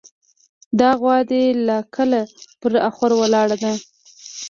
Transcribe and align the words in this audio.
دا 0.79 0.89
غوا 0.99 1.17
دې 1.29 1.43
له 1.67 1.77
کله 1.95 2.19
پر 2.61 2.73
اخور 2.87 3.11
ولاړه 3.19 3.57
ده. 3.63 3.73